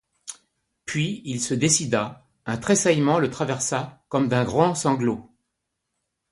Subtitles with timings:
[0.85, 5.29] Puis, il se décida, un tressaillement le traversa comme d'un grand sanglot.